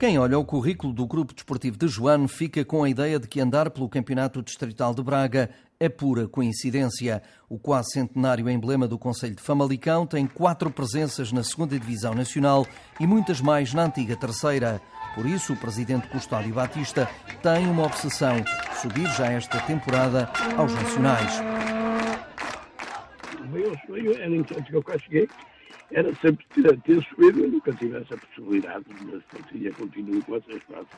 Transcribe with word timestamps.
Quem 0.00 0.18
olha 0.18 0.38
o 0.38 0.44
currículo 0.46 0.94
do 0.94 1.06
Grupo 1.06 1.34
Desportivo 1.34 1.76
de 1.76 1.86
Joano 1.86 2.26
fica 2.26 2.64
com 2.64 2.82
a 2.82 2.88
ideia 2.88 3.18
de 3.18 3.28
que 3.28 3.38
andar 3.38 3.68
pelo 3.68 3.86
Campeonato 3.86 4.40
Distrital 4.40 4.94
de 4.94 5.02
Braga 5.02 5.50
é 5.78 5.90
pura 5.90 6.26
coincidência. 6.26 7.22
O 7.50 7.58
quase 7.58 7.90
centenário 7.90 8.48
emblema 8.48 8.88
do 8.88 8.98
Conselho 8.98 9.34
de 9.34 9.42
Famalicão 9.42 10.06
tem 10.06 10.26
quatro 10.26 10.70
presenças 10.70 11.30
na 11.32 11.42
segunda 11.42 11.78
Divisão 11.78 12.14
Nacional 12.14 12.66
e 12.98 13.06
muitas 13.06 13.42
mais 13.42 13.74
na 13.74 13.84
antiga 13.84 14.16
terceira. 14.16 14.80
Por 15.14 15.26
isso, 15.26 15.52
o 15.52 15.56
presidente 15.58 16.08
Custódio 16.08 16.54
Batista 16.54 17.06
tem 17.42 17.66
uma 17.68 17.84
obsessão: 17.84 18.42
subir 18.80 19.06
já 19.18 19.26
esta 19.26 19.60
temporada 19.60 20.30
aos 20.56 20.72
Nacionais. 20.72 21.42
Sonho 23.86 24.14
era, 24.14 24.34
enquanto 24.34 24.64
que 24.64 24.76
eu 24.76 24.82
cá 24.82 24.98
cheguei, 24.98 25.28
era 25.92 26.14
sempre 26.16 26.46
ter, 26.84 27.02
subido 27.04 27.44
e 27.44 27.48
nunca 27.48 27.72
tive 27.72 27.98
essa 27.98 28.16
possibilidade, 28.16 28.84
mas 29.04 29.22
assim, 29.40 29.70
continuo 29.72 30.24
com 30.24 30.36
essa 30.36 30.52
esperança. 30.52 30.88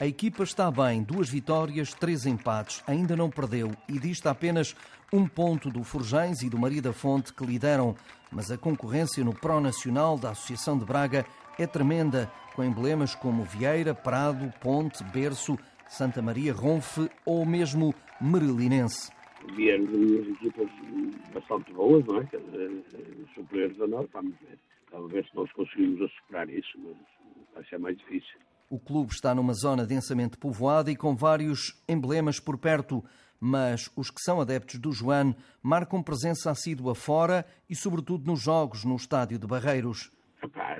A 0.00 0.06
equipa 0.06 0.42
está 0.42 0.70
bem, 0.70 1.02
duas 1.02 1.28
vitórias, 1.28 1.92
três 1.92 2.26
empates, 2.26 2.82
ainda 2.86 3.14
não 3.16 3.30
perdeu 3.30 3.72
e 3.88 3.98
dista 3.98 4.30
apenas 4.30 4.74
um 5.12 5.26
ponto 5.26 5.70
do 5.70 5.84
Forjães 5.84 6.42
e 6.42 6.48
do 6.48 6.58
Maria 6.58 6.80
da 6.80 6.92
Fonte 6.92 7.32
que 7.32 7.44
lideram, 7.44 7.94
mas 8.30 8.50
a 8.50 8.56
concorrência 8.56 9.22
no 9.22 9.34
Pro 9.34 9.60
Nacional 9.60 10.18
da 10.18 10.30
Associação 10.30 10.78
de 10.78 10.84
Braga 10.84 11.26
é 11.58 11.66
tremenda, 11.66 12.30
com 12.54 12.64
emblemas 12.64 13.14
como 13.14 13.44
Vieira, 13.44 13.94
Prado, 13.94 14.52
Ponte, 14.60 15.04
Berço, 15.04 15.58
Santa 15.86 16.22
Maria, 16.22 16.54
Ronfe 16.54 17.10
ou 17.26 17.44
mesmo 17.44 17.94
Merilinense. 18.20 19.12
Vieram 19.54 19.84
duas 19.84 20.26
equipas 20.28 20.68
bastante 21.34 21.72
boas, 21.72 22.04
não 22.06 22.18
é? 22.18 22.28
Vamos 24.12 24.34
ver. 24.40 24.58
Vamos 24.90 25.12
ver 25.12 25.24
se 25.24 25.34
nós 25.34 25.50
conseguimos 25.52 26.10
superar 26.12 26.48
isso, 26.50 26.78
mas 26.78 26.96
vai 27.54 27.64
ser 27.64 27.78
mais 27.78 27.96
difícil. 27.96 28.38
O 28.70 28.78
clube 28.78 29.12
está 29.12 29.34
numa 29.34 29.52
zona 29.52 29.86
densamente 29.86 30.36
povoada 30.36 30.90
e 30.90 30.96
com 30.96 31.14
vários 31.14 31.82
emblemas 31.88 32.40
por 32.40 32.58
perto, 32.58 33.02
mas 33.40 33.90
os 33.96 34.10
que 34.10 34.20
são 34.20 34.40
adeptos 34.40 34.78
do 34.78 34.92
Joano 34.92 35.34
marcam 35.62 36.02
presença 36.02 36.50
assídua 36.50 36.94
fora 36.94 37.44
e, 37.68 37.74
sobretudo, 37.74 38.26
nos 38.26 38.42
jogos 38.42 38.84
no 38.84 38.96
estádio 38.96 39.38
de 39.38 39.46
Barreiros. 39.46 40.10
Epá, 40.42 40.78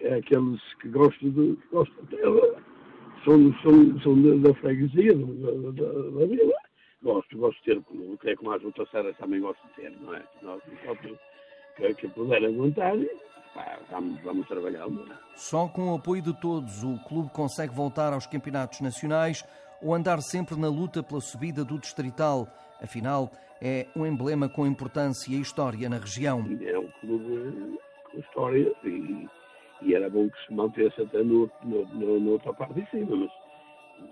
é 0.00 0.14
aqueles 0.14 0.60
que 0.80 0.88
gostam, 0.88 1.30
de, 1.30 1.58
gostam 1.70 2.04
dela, 2.06 2.62
são, 3.24 3.52
são, 3.62 4.00
são 4.00 4.40
da, 4.40 4.54
freguesia, 4.54 5.14
da, 5.14 5.70
da, 5.70 5.92
da 6.18 6.26
vila. 6.26 6.54
Gosto, 7.02 7.36
gosto 7.36 7.58
de 7.58 7.64
ter, 7.64 7.78
o 7.78 8.18
que 8.18 8.30
é 8.30 8.32
as 8.32 8.64
outras 8.64 8.88
séries 8.90 9.16
também 9.16 9.40
gosto 9.40 9.60
de 9.68 9.74
ter, 9.74 9.90
não 10.00 10.14
é? 10.14 10.22
Nós, 10.42 10.60
que, 11.76 11.94
que 11.94 12.08
puder 12.08 12.44
aguentar, 12.44 12.94
vamos, 13.90 14.20
vamos 14.22 14.48
trabalhar. 14.48 14.86
Só 15.34 15.68
com 15.68 15.92
o 15.92 15.96
apoio 15.96 16.22
de 16.22 16.38
todos 16.40 16.82
o 16.82 16.98
clube 17.04 17.30
consegue 17.30 17.74
voltar 17.74 18.12
aos 18.12 18.26
campeonatos 18.26 18.80
nacionais 18.80 19.44
ou 19.82 19.94
andar 19.94 20.20
sempre 20.20 20.58
na 20.58 20.68
luta 20.68 21.02
pela 21.02 21.20
subida 21.20 21.64
do 21.64 21.78
distrital. 21.78 22.46
Afinal, 22.80 23.30
é 23.60 23.86
um 23.96 24.06
emblema 24.06 24.48
com 24.48 24.66
importância 24.66 25.32
e 25.32 25.40
história 25.40 25.88
na 25.88 25.98
região. 25.98 26.44
É 26.60 26.78
um 26.78 26.88
clube 27.00 27.78
com 28.10 28.18
história 28.18 28.72
e, 28.84 29.28
e 29.82 29.94
era 29.94 30.08
bom 30.08 30.28
que 30.28 30.46
se 30.46 30.52
mantesse 30.52 31.00
até 31.00 31.22
no, 31.22 31.50
no, 31.62 31.86
no, 31.86 32.20
na 32.20 32.30
outra 32.32 32.52
parte 32.52 32.74
de 32.74 32.90
cima, 32.90 33.16
mas 33.16 33.30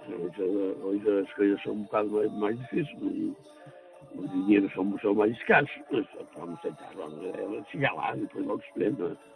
hoje, 0.09 0.43
hoje 0.43 1.21
as 1.21 1.33
coisas 1.35 1.63
são 1.63 1.73
um 1.73 1.83
bocado 1.83 2.11
mais, 2.11 2.33
mais 2.33 2.59
difíceis 2.59 3.35
os 4.15 4.31
dinheiros 4.31 4.73
são, 4.73 4.99
são 4.99 5.15
mais 5.15 5.33
escassos, 5.33 5.71
mas 5.91 6.07
vamos 6.41 6.61
tentar, 6.61 6.91
vamos 6.97 7.69
chegar 7.69 7.93
lá, 7.93 8.15
depois 8.15 8.47
logo 8.47 8.63
se 8.63 8.79
vê, 8.79 8.93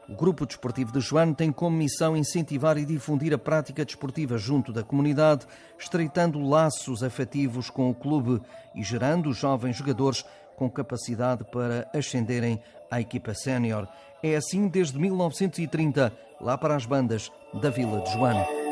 O 0.09 0.17
Grupo 0.17 0.47
Desportivo 0.47 0.93
de 0.93 1.01
Joano 1.01 1.35
tem 1.35 1.53
como 1.53 1.77
missão 1.77 2.17
incentivar 2.17 2.77
e 2.79 2.85
difundir 2.85 3.33
a 3.33 3.39
prática 3.39 3.85
desportiva 3.85 4.39
junto 4.39 4.73
da 4.73 4.83
comunidade, 4.83 5.47
estreitando 5.79 6.43
laços 6.43 7.03
afetivos 7.03 7.71
com 7.71 7.91
o 7.91 7.95
clube 7.95 8.41
e 8.75 8.83
gerando 8.83 9.33
jovens 9.33 9.77
jogadores 9.77 10.25
com 10.57 10.71
capacidade 10.71 11.45
para 11.45 11.89
ascenderem 11.95 12.61
à 12.91 13.01
equipa 13.01 13.35
sénior. 13.35 13.89
É 14.23 14.37
assim 14.37 14.69
desde 14.69 14.99
1930, 14.99 16.13
lá 16.41 16.57
para 16.57 16.75
as 16.75 16.87
bandas 16.87 17.31
da 17.53 17.71
Vila 17.71 18.01
de 18.01 18.13
Joano. 18.13 18.64